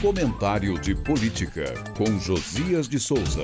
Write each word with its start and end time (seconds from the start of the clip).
Comentário 0.00 0.78
de 0.78 0.94
Política, 0.94 1.74
com 1.96 2.20
Josias 2.20 2.88
de 2.88 3.00
Souza. 3.00 3.42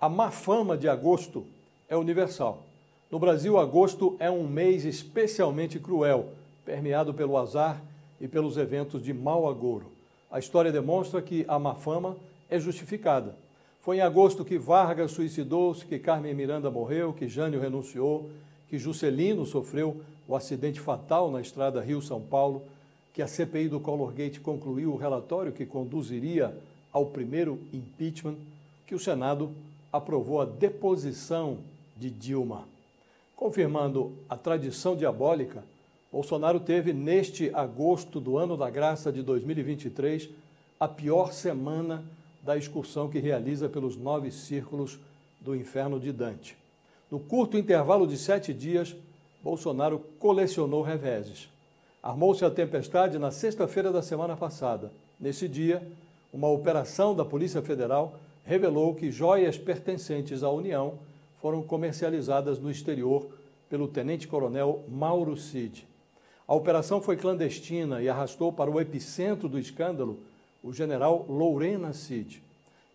A 0.00 0.08
má 0.08 0.32
fama 0.32 0.76
de 0.76 0.88
agosto 0.88 1.46
é 1.88 1.96
universal. 1.96 2.66
No 3.08 3.20
Brasil, 3.20 3.56
agosto 3.56 4.16
é 4.18 4.28
um 4.28 4.48
mês 4.48 4.84
especialmente 4.84 5.78
cruel, 5.78 6.30
permeado 6.64 7.14
pelo 7.14 7.38
azar 7.38 7.80
e 8.20 8.26
pelos 8.26 8.56
eventos 8.56 9.00
de 9.00 9.14
mau 9.14 9.48
agouro. 9.48 9.92
A 10.28 10.40
história 10.40 10.72
demonstra 10.72 11.22
que 11.22 11.44
a 11.46 11.56
má 11.56 11.76
fama 11.76 12.16
é 12.50 12.58
justificada. 12.58 13.36
Foi 13.78 13.98
em 13.98 14.00
agosto 14.00 14.44
que 14.44 14.58
Vargas 14.58 15.12
suicidou-se, 15.12 15.86
que 15.86 16.00
Carmen 16.00 16.34
Miranda 16.34 16.68
morreu, 16.68 17.12
que 17.12 17.28
Jânio 17.28 17.60
renunciou, 17.60 18.28
que 18.68 18.76
Juscelino 18.76 19.46
sofreu 19.46 20.02
o 20.26 20.34
acidente 20.34 20.80
fatal 20.80 21.30
na 21.30 21.40
estrada 21.40 21.80
Rio-São 21.80 22.20
Paulo, 22.20 22.64
que 23.16 23.22
a 23.22 23.26
CPI 23.26 23.68
do 23.68 23.80
Collor 23.80 24.12
Gate 24.12 24.40
concluiu 24.40 24.92
o 24.92 24.96
relatório 24.96 25.50
que 25.50 25.64
conduziria 25.64 26.54
ao 26.92 27.06
primeiro 27.06 27.58
impeachment, 27.72 28.36
que 28.86 28.94
o 28.94 28.98
Senado 28.98 29.52
aprovou 29.90 30.38
a 30.38 30.44
deposição 30.44 31.56
de 31.96 32.10
Dilma. 32.10 32.68
Confirmando 33.34 34.12
a 34.28 34.36
tradição 34.36 34.94
diabólica, 34.94 35.64
Bolsonaro 36.12 36.60
teve, 36.60 36.92
neste 36.92 37.50
agosto 37.54 38.20
do 38.20 38.36
ano 38.36 38.54
da 38.54 38.68
graça 38.68 39.10
de 39.10 39.22
2023, 39.22 40.28
a 40.78 40.86
pior 40.86 41.32
semana 41.32 42.04
da 42.42 42.54
excursão 42.54 43.08
que 43.08 43.18
realiza 43.18 43.66
pelos 43.66 43.96
nove 43.96 44.30
círculos 44.30 44.98
do 45.40 45.56
inferno 45.56 45.98
de 45.98 46.12
Dante. 46.12 46.54
No 47.10 47.18
curto 47.18 47.56
intervalo 47.56 48.06
de 48.06 48.18
sete 48.18 48.52
dias, 48.52 48.94
Bolsonaro 49.42 50.00
colecionou 50.18 50.82
reveses. 50.82 51.55
Armou-se 52.06 52.44
a 52.44 52.50
tempestade 52.52 53.18
na 53.18 53.32
sexta-feira 53.32 53.90
da 53.90 54.00
semana 54.00 54.36
passada. 54.36 54.92
Nesse 55.18 55.48
dia, 55.48 55.84
uma 56.32 56.48
operação 56.48 57.16
da 57.16 57.24
Polícia 57.24 57.60
Federal 57.60 58.14
revelou 58.44 58.94
que 58.94 59.10
joias 59.10 59.58
pertencentes 59.58 60.44
à 60.44 60.48
União 60.48 61.00
foram 61.42 61.64
comercializadas 61.64 62.60
no 62.60 62.70
exterior 62.70 63.26
pelo 63.68 63.88
tenente-coronel 63.88 64.84
Mauro 64.88 65.36
Cid. 65.36 65.84
A 66.46 66.54
operação 66.54 67.00
foi 67.00 67.16
clandestina 67.16 68.00
e 68.00 68.08
arrastou 68.08 68.52
para 68.52 68.70
o 68.70 68.80
epicentro 68.80 69.48
do 69.48 69.58
escândalo 69.58 70.20
o 70.62 70.72
general 70.72 71.26
Lourena 71.28 71.92
Cid. 71.92 72.40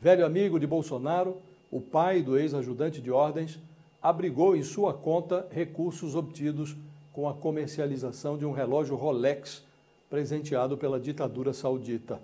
Velho 0.00 0.26
amigo 0.26 0.58
de 0.58 0.66
Bolsonaro, 0.66 1.36
o 1.70 1.80
pai 1.80 2.22
do 2.22 2.36
ex-ajudante 2.36 3.00
de 3.00 3.12
ordens, 3.12 3.56
abrigou 4.02 4.56
em 4.56 4.64
sua 4.64 4.92
conta 4.92 5.46
recursos 5.52 6.16
obtidos 6.16 6.74
com 7.16 7.26
a 7.26 7.32
comercialização 7.32 8.36
de 8.36 8.44
um 8.44 8.52
relógio 8.52 8.94
Rolex 8.94 9.64
presenteado 10.10 10.76
pela 10.76 11.00
ditadura 11.00 11.54
saudita. 11.54 12.20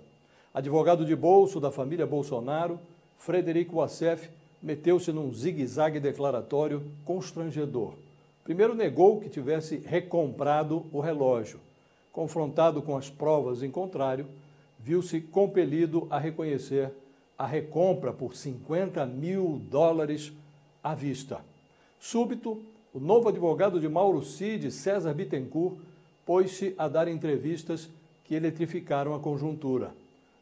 Advogado 0.53 1.03
de 1.03 1.15
bolso 1.15 1.59
da 1.59 1.71
família 1.71 2.05
Bolsonaro, 2.05 2.79
Frederico 3.17 3.77
Wassef 3.77 4.29
meteu-se 4.61 5.11
num 5.11 5.33
zigue-zague 5.33 5.99
declaratório 5.99 6.83
constrangedor. 7.03 7.95
Primeiro 8.43 8.75
negou 8.75 9.19
que 9.19 9.29
tivesse 9.29 9.77
recomprado 9.77 10.85
o 10.93 10.99
relógio. 10.99 11.59
Confrontado 12.11 12.79
com 12.79 12.95
as 12.95 13.09
provas 13.09 13.63
em 13.63 13.71
contrário, 13.71 14.27
viu-se 14.79 15.19
compelido 15.19 16.05
a 16.11 16.19
reconhecer 16.19 16.91
a 17.35 17.47
recompra 17.47 18.13
por 18.13 18.35
50 18.35 19.03
mil 19.07 19.59
dólares 19.71 20.31
à 20.83 20.93
vista. 20.93 21.41
Súbito, 21.99 22.61
o 22.93 22.99
novo 22.99 23.29
advogado 23.29 23.79
de 23.79 23.89
Mauro 23.89 24.23
Cid, 24.23 24.69
César 24.71 25.13
Bittencourt, 25.13 25.77
pôs-se 26.25 26.75
a 26.77 26.87
dar 26.87 27.07
entrevistas 27.07 27.89
que 28.23 28.35
eletrificaram 28.35 29.15
a 29.15 29.19
conjuntura. 29.19 29.91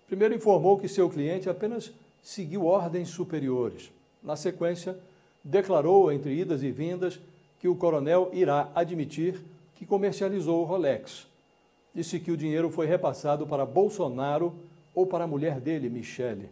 Primeiro 0.06 0.36
informou 0.36 0.78
que 0.78 0.90
seu 0.90 1.10
cliente 1.10 1.50
apenas 1.50 1.94
seguiu 2.22 2.66
ordens 2.66 3.08
superiores. 3.08 3.90
Na 4.22 4.36
sequência, 4.36 4.98
declarou, 5.42 6.12
entre 6.12 6.34
idas 6.34 6.62
e 6.62 6.72
vindas, 6.72 7.20
que 7.60 7.70
o 7.70 7.76
coronel 7.76 8.30
irá 8.34 8.70
admitir 8.76 9.40
que 9.76 9.86
comercializou 9.86 10.62
o 10.62 10.66
Rolex. 10.66 11.26
Disse 11.96 12.20
que 12.20 12.32
o 12.32 12.38
dinheiro 12.38 12.70
foi 12.70 12.86
repassado 12.86 13.48
para 13.48 13.66
Bolsonaro 13.66 14.54
ou 14.94 15.08
para 15.08 15.24
a 15.24 15.28
mulher 15.28 15.60
dele, 15.60 15.90
Michele. 15.90 16.50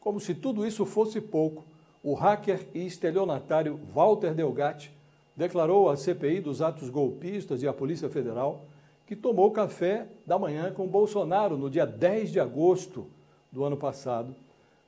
Como 0.00 0.18
se 0.18 0.34
tudo 0.34 0.66
isso 0.66 0.84
fosse 0.84 1.20
pouco, 1.20 1.64
o 2.02 2.14
hacker 2.14 2.66
e 2.74 2.86
estelionatário 2.86 3.78
Walter 3.94 4.34
Delgatti 4.34 4.97
declarou 5.38 5.88
à 5.88 5.96
CPI 5.96 6.40
dos 6.40 6.60
atos 6.60 6.90
golpistas 6.90 7.62
e 7.62 7.68
à 7.68 7.72
Polícia 7.72 8.10
Federal 8.10 8.66
que 9.06 9.14
tomou 9.14 9.52
café 9.52 10.08
da 10.26 10.36
manhã 10.36 10.72
com 10.72 10.84
Bolsonaro 10.88 11.56
no 11.56 11.70
dia 11.70 11.86
10 11.86 12.32
de 12.32 12.40
agosto 12.40 13.06
do 13.52 13.62
ano 13.62 13.76
passado 13.76 14.34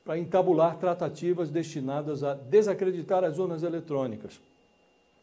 para 0.04 0.18
entabular 0.18 0.76
tratativas 0.76 1.50
destinadas 1.50 2.24
a 2.24 2.34
desacreditar 2.34 3.22
as 3.22 3.38
urnas 3.38 3.62
eletrônicas. 3.62 4.40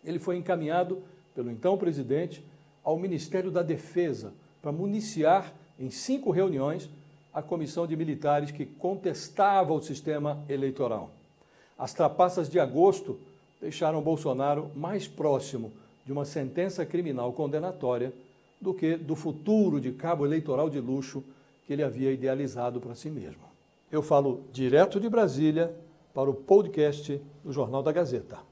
Ele 0.02 0.18
foi 0.18 0.38
encaminhado 0.38 1.04
pelo 1.36 1.52
então 1.52 1.78
presidente 1.78 2.42
ao 2.82 2.98
Ministério 2.98 3.52
da 3.52 3.62
Defesa 3.62 4.32
para 4.62 4.72
municiar 4.72 5.54
em 5.78 5.90
cinco 5.90 6.32
reuniões 6.32 6.90
a 7.34 7.42
comissão 7.42 7.86
de 7.86 7.98
militares 7.98 8.50
que 8.50 8.66
contestava 8.66 9.74
o 9.74 9.82
sistema 9.82 10.42
eleitoral. 10.48 11.12
As 11.78 11.94
trapaças 11.94 12.50
de 12.50 12.62
agosto 12.62 13.20
deixaram 13.62 14.02
Bolsonaro 14.02 14.72
mais 14.76 15.08
próximo 15.08 15.72
de 16.06 16.12
uma 16.12 16.26
sentença 16.26 16.86
criminal 16.86 17.34
condenatória 17.34 18.14
do 18.60 18.74
que 18.74 18.96
do 18.96 19.16
futuro 19.16 19.80
de 19.80 19.92
cabo 19.92 20.26
eleitoral 20.26 20.70
de 20.70 20.80
luxo 20.80 21.24
que 21.66 21.74
ele 21.74 21.84
havia 21.84 22.12
idealizado 22.12 22.80
para 22.80 22.96
si 22.96 23.10
mesmo. 23.10 23.44
Eu 23.92 24.02
falo 24.02 24.44
direto 24.52 25.00
de 25.00 25.10
Brasília 25.10 25.74
para 26.14 26.30
o 26.30 26.34
podcast 26.34 27.22
do 27.44 27.52
Jornal 27.52 27.84
da 27.84 27.92
Gazeta. 27.92 28.47